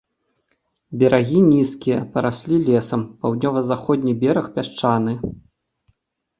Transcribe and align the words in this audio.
Берагі 1.03 1.39
нізкія, 1.49 1.99
параслі 2.15 2.57
лесам, 2.69 3.05
паўднёва-заходні 3.21 4.17
бераг 4.27 4.51
пясчаны. 4.59 5.13